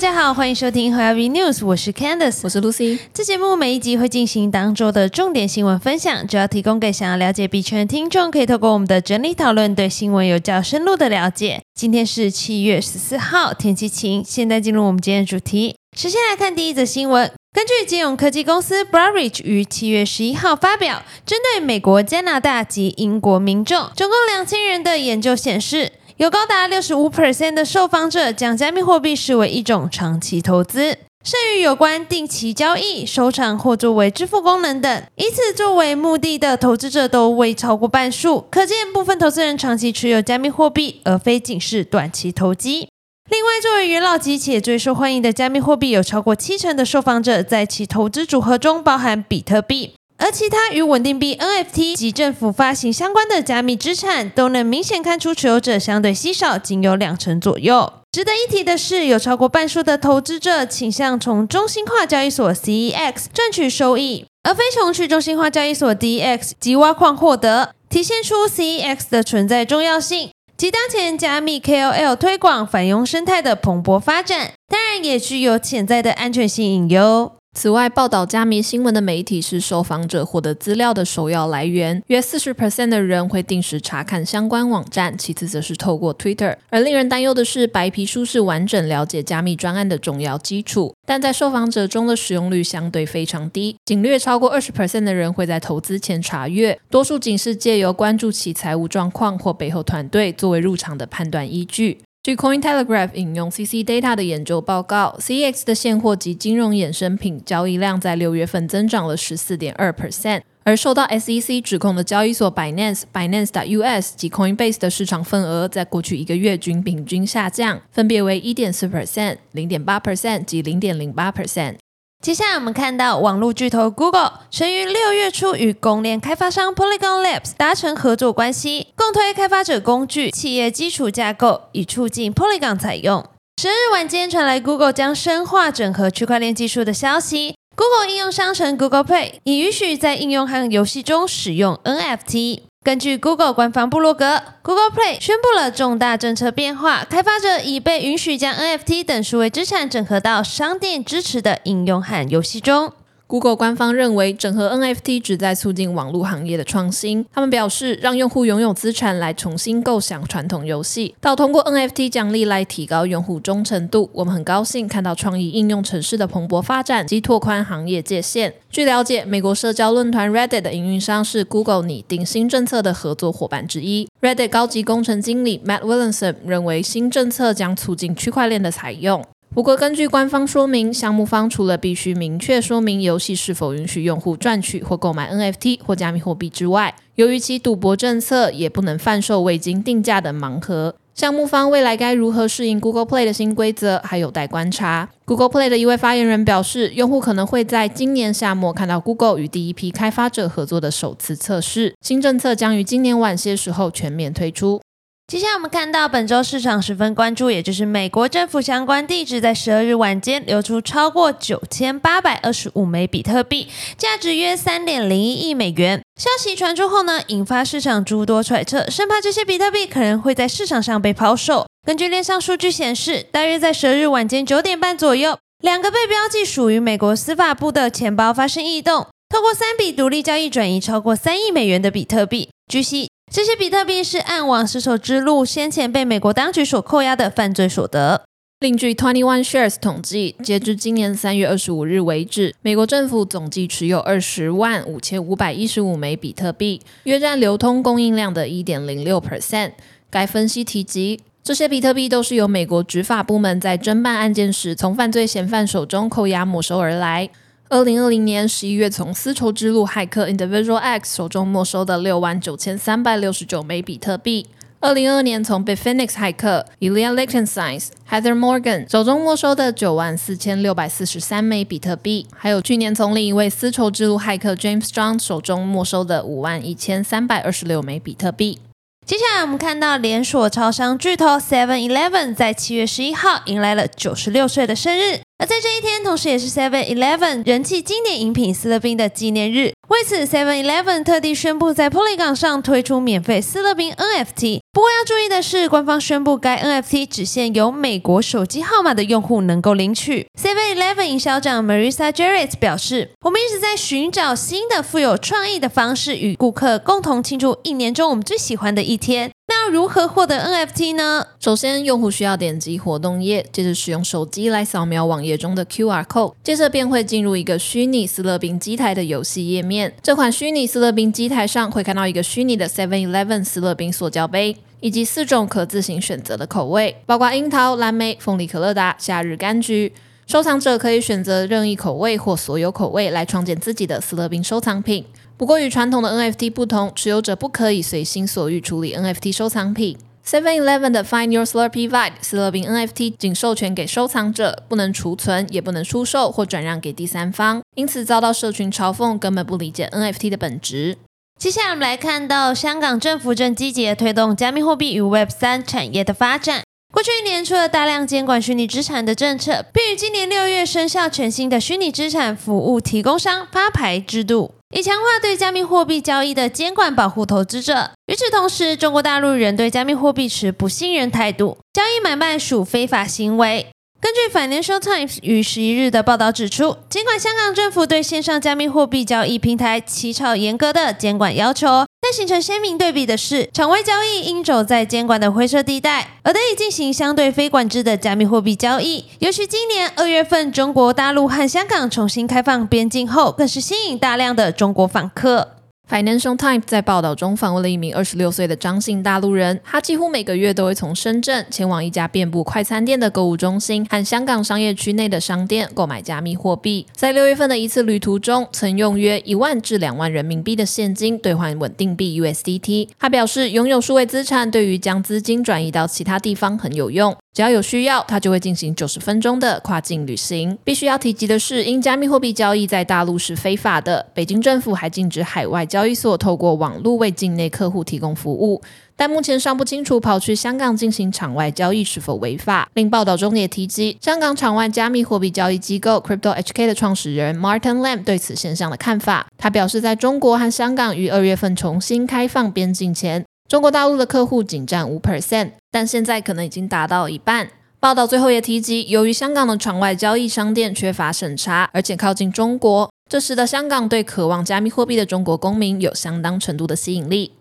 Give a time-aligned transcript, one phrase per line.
[0.00, 2.98] 家好，欢迎收听 Heavy News，我是 Candice，我是 Lucy。
[3.12, 11.60] 这节目每一集会进行当周的重点新闻分享，主要提供给想要了解币圈的听众，可以透过我们的整理讨论，对新闻有较深入的了解。
[11.74, 14.24] 今天是七月十四号，天气晴。
[14.26, 17.30] 现在进入我们今天的主题，首先来看第一则新闻。
[17.52, 25.92] 根据金融科技公司 Broadridge 于七月十一号发表，针对美国、加拿大及英国民众，总共两千人的研究显示。
[26.20, 38.44] 有高达六十五 percent 的受访者将加密货币视为一种长期投资，剩余有关定期交易、收藏或作为支付功能等，以此作为目的的投资者都未超过半数。
[38.50, 42.90] 可见部分投资人长期持有加密货币，而非仅是短期投机。
[43.30, 49.94] 另外，作为元老级且最受欢迎的加密货币，有超过七成的受访者在其投资组合中包含比特币。
[50.20, 57.90] 而其他与稳定币 NFT 及政府发行相关的加密资产，都能明显看出持有者相对稀少，仅有两成左右。
[58.12, 77.32] 值得一提的是，有超过半数的投资者倾向从中心化交易所 CEX 赚取收益，而非从去中心化交易所 DEX 及挖矿获得，体现出 CEX 的存在重要性及当前加密 KOL 推广反佣生态的蓬勃发展，当然也具有潜在的安全性隐忧。
[77.52, 86.56] 此外，报道加密新闻的媒体是受访者获得资料的首要来源，约四十 percent 的人会定时查看相关网站，其次则是透过 Twitter。
[86.70, 101.98] 而令人担忧的是，白皮书是完整了解加密专案的重要基础，但在受访者中的使用率相对非常低，仅略超过二十 percent 的人会在投资前查阅，多数仅是借由关注其财务状况或背后团队作为入场的判断依据。
[102.22, 119.98] 据 Cointelegraph 引用 CC Data 的研究报告，CEX 的现货及金融衍生品交易量在六月份增长了十四点二 percent，而受到 SEC 指控的交易所 Binance、Binance US 及 Coinbase 的市场份额，在过去一个月均平均下降，分别为一点四 percent、零点八
[119.98, 121.76] percent 及零点零八 percent。
[122.22, 133.24] 接下来我们看到，网络巨头 Google 曾于六月初与公链开发商 Polygon Labs 达成合作关系，共推开发者工具企业基础架构，以促进 Polygon 采用。
[133.62, 142.64] 十日晚间传来 Google 将深化整合区块链技术的消息，Google 应用商城 Google Play 已允许在应用和游戏中使用 NFT。
[142.84, 152.92] 根据 Google 官方部落格，Google Play 宣布了重大政策变化，开发者已被允许将 NFT 等数位资产整合到商店支持的应用和游戏中。
[153.30, 157.24] Google 官方认为，整合 NFT 旨在促进网络行业的创新。
[157.32, 164.10] 他们表示，让用户拥有资产来重新构想传统游戏，到通过 NFT 奖励来提高用户忠诚度。
[164.14, 168.52] 我们很高兴看到创意应用城市的蓬勃发展及拓宽行业界限。
[168.68, 174.08] 据了解，美国社交论坛 Reddit 的营运商是 Google 拟定新政策的合作伙伴之一。
[174.20, 179.24] Reddit 高级工程经理 Matt Williamson 认为，新政策将促进区块链的采用。
[179.52, 190.94] 不过，根据官方说明，项目方除了必须明确说明游戏是否允许用户赚取或购买 NFT 或加密货币之外，由于其赌博政策，也不能贩售未经定价的盲盒。
[191.14, 195.08] 项目方未来该如何适应 Google Play 的新规则，还有待观察。
[195.24, 201.94] Google Play 的一位发言人表示，用户可能会在今年夏末看到 Google 与第一批开发者合作的首次测试。
[202.00, 204.80] 新政策将于今年晚些时候全面推出。
[205.30, 216.02] 接下来我们看到本周市场十分关注，也就是美国政府相关地址在十二日晚间流出超过九千八百二十五枚比特币，价值约三点零一亿美元。
[216.20, 221.64] 消息传出后呢，引发市场诸多揣测，生怕这些比特币可能会在市场上被抛售。
[221.86, 232.48] 根据链上数据显示，大约在十二日晚间九点半左右，两个被标记属于美国司法部的钱包发生异动，透过三笔独立交易转移超过三亿美元的比特币。
[232.66, 233.09] 据悉。
[233.32, 238.24] 这些比特币是暗网丝绸之路先前被美国当局所扣押的犯罪所得。
[238.58, 249.74] 另据 Twenty One Shares 统计，截至今年三月二十五日为止，美国政府总计持有二十万五千五百一十五枚比特币，约占流通供应量的一点零六 percent。
[250.10, 257.30] 该分析提及，这些比特币都是由美国执法部门在侦办案件时从犯罪嫌犯手中扣押没收而来。
[257.72, 264.44] 二零二零年十一月，从丝绸之路骇客 Individual X 手中没收的六万九千三百六十九枚比特币；
[264.80, 267.80] 二零二二年，从 Bitfinex 骇客 Elian Lichtenstein、
[268.10, 278.58] Heather Morgan 手中没收的九万四千六百四十三枚比特币；还有去年从另一位丝绸之路骇客 James Strong 手中没收的五万一千三百二十六枚比特币。
[279.06, 285.20] 接下来我们看到连锁超商巨头 Seven Eleven 在七月十一号迎来了九十六岁的生日。
[285.40, 289.72] 而在这一天，同时也是 Seven Eleven 人气经典饮品斯乐冰的纪念日。
[289.88, 300.26] 为此，Seven Eleven 特地宣布在 Polygon 上推出免费斯乐冰 NFT，不过要注意的是，官方宣布该 NFT 只限有美国手机号码的用户能够领取。
[300.38, 309.30] Seven Eleven 营销长 Marissa Jarrett 表示：“我们一直在寻找新的、富有创意的方式，与顾客共同庆祝一年中我们最喜欢的一天。
[309.52, 311.26] 那如何获得 NFT 呢？
[311.40, 319.92] 首先，用户需要点击活动页，接着使用手机来扫描网页中的 QR code，接着便会进入一个虚拟斯乐冰机台的游戏页面。
[320.00, 329.92] 这款虚拟斯乐冰机台上会看到一个虚拟的 Seven Eleven 斯乐冰塑胶杯。”以及四种可自行选择的口味，包括樱桃、蓝莓、凤梨可乐达、夏日柑橘。
[330.26, 335.04] 收藏者可以选择任意口味或所有口味来创建自己的斯乐冰收藏品。
[335.40, 339.96] 不过与传统的 NFT 不同，持有者不可以随心所欲处理 NFT 收藏品。
[340.22, 350.98] Seven Eleven 的 Find Your Slurpee Vibe 斯乐冰 NFT 仅授权给收藏者，不能储存，也不能出售或转让给第三方，因此遭到社群嘲讽，根本不理解 NFT 的本质。
[351.38, 356.64] 接下来我们来看到，香港政府正积极推动加密货币与 Web 三产业的发展。
[356.92, 367.90] 过去一年，出了大量监管虚拟资产的政策，并于今年六月生效全新的虚拟资产服务提供商发牌制度，以强化对加密货币交易的监管，保护投资者。
[368.06, 373.66] 与此同时，中国大陆仍对加密货币持不信任态度，交易买卖属非法行为。
[374.10, 389.04] 根据 Financial Times 于十一日的报道指出，尽管香港政府对线上加密货币交易平台起草严格的监管要求，但形成鲜明对比的是，场外交易应走在监管的灰色地带，而得以进行相对非管制的加密货币交易。
[389.20, 395.59] 尤其今年二月份，中国大陆和香港重新开放边境后，更是吸引大量的中国访客。
[395.90, 406.86] Financial Times 在报道中访问了一名二十六岁的张姓大陆人，他几乎每个月都会从深圳前往一家遍布快餐店的购物中心和香港商业区内的商店购买加密货币。
[406.94, 412.90] 在六月份的一次旅途中，曾用约一万至两万人民币的现金兑换稳定币 USDT。
[412.96, 417.16] 他表示，拥有数位资产对于将资金转移到其他地方很有用。
[417.32, 420.58] 只要有需要，他就会进行九十分钟的跨境旅行。
[420.64, 428.60] 必须要提及的是，因加密货币交易在大陆是非法的，北京政府还禁止海外交易所透过网络为境内客户提供服务。
[428.96, 432.68] 但目前尚不清楚跑去香港进行场外交易是否违法。
[432.74, 439.28] 另报道中也提及，香港场外加密货币交易机构 Crypto HK 的创始人 Martin Lam 对此现象的看法。
[439.38, 443.24] 他表示，在中国和香港于二月份重新开放边境前。
[443.48, 447.50] 中国大陆的客户仅占五 percent，但现在可能已经达到一半。
[447.78, 457.32] 报道最后也提及，由于香港的场外交易商店缺乏审查，而且靠近中国，这使得香港对渴望加密货币的中国公民有相当程度的吸引力。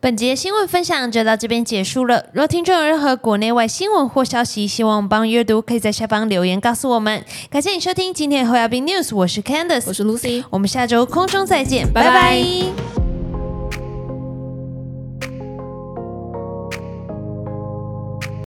[0.00, 2.26] 本节新闻分享就到这边结束了。
[2.32, 7.24] 若听众有任何国内外新闻或消息，希望我们帮阅读，可以在下方留言告诉我们。
[7.50, 12.91] 感谢你收听今天的后摇兵 news，我是 Candice，我是 Lucy，我们下周空中再见，拜拜。